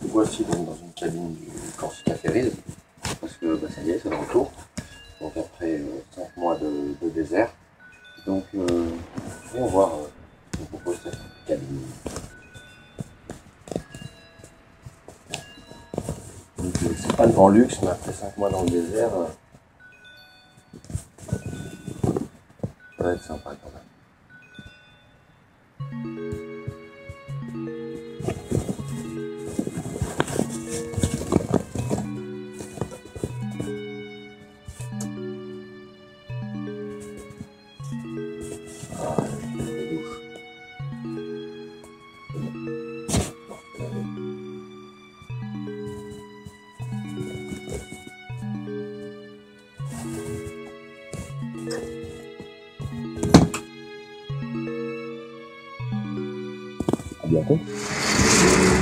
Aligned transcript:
Voici 0.00 0.44
donc 0.44 0.66
dans 0.66 0.76
une 0.76 0.92
cabine 0.92 1.34
du 1.34 1.50
Corsica 1.76 2.14
Ferries, 2.14 2.52
parce 3.20 3.32
que 3.34 3.56
bah, 3.56 3.68
ça 3.74 3.82
y 3.82 3.90
est, 3.90 3.98
c'est 4.02 4.08
le 4.08 4.16
retour. 4.16 4.52
Donc 5.20 5.36
après 5.36 5.82
5 6.14 6.36
mois 6.36 6.56
de, 6.56 6.94
de 7.02 7.10
désert. 7.10 7.50
Donc 8.26 8.44
euh, 8.54 8.90
on 9.54 9.60
va 9.62 9.66
voir 9.66 9.94
euh, 9.94 10.08
ce 10.52 10.58
qu'on 10.58 10.64
propose 10.66 10.98
cette 11.02 11.18
cabine. 11.46 11.82
Euh, 16.60 16.70
c'est 16.96 17.16
pas 17.16 17.26
le 17.26 17.32
grand 17.32 17.48
luxe, 17.48 17.78
mais 17.82 17.88
après 17.88 18.12
5 18.12 18.36
mois 18.38 18.50
dans 18.50 18.62
le 18.62 18.70
désert, 18.70 19.10
ça 22.96 23.04
va 23.04 23.12
être 23.12 23.22
sympa 23.22 23.50
quand 23.62 23.70
même. 23.70 23.87
Adiós. 57.28 58.77